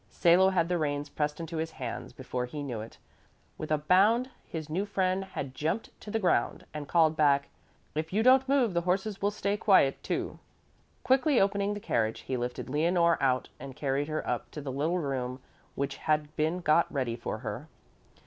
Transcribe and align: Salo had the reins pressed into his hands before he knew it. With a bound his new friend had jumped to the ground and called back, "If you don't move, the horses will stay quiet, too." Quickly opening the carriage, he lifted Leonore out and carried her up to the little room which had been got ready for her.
Salo 0.09 0.49
had 0.49 0.67
the 0.67 0.79
reins 0.79 1.09
pressed 1.09 1.39
into 1.39 1.57
his 1.57 1.73
hands 1.77 2.11
before 2.11 2.47
he 2.47 2.63
knew 2.63 2.81
it. 2.81 2.97
With 3.59 3.69
a 3.71 3.77
bound 3.77 4.31
his 4.43 4.67
new 4.67 4.83
friend 4.83 5.23
had 5.23 5.53
jumped 5.53 5.91
to 6.01 6.09
the 6.09 6.17
ground 6.17 6.65
and 6.73 6.87
called 6.87 7.15
back, 7.15 7.49
"If 7.93 8.11
you 8.11 8.23
don't 8.23 8.49
move, 8.49 8.73
the 8.73 8.81
horses 8.81 9.21
will 9.21 9.29
stay 9.29 9.57
quiet, 9.57 10.01
too." 10.01 10.39
Quickly 11.03 11.39
opening 11.39 11.75
the 11.75 11.79
carriage, 11.79 12.21
he 12.21 12.35
lifted 12.35 12.67
Leonore 12.67 13.21
out 13.21 13.49
and 13.59 13.75
carried 13.75 14.07
her 14.07 14.27
up 14.27 14.49
to 14.49 14.59
the 14.59 14.71
little 14.71 14.97
room 14.97 15.39
which 15.75 15.97
had 15.97 16.35
been 16.35 16.61
got 16.61 16.91
ready 16.91 17.15
for 17.15 17.37
her. 17.45 17.67